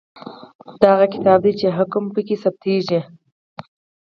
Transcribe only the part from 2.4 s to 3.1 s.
ثبتیږي.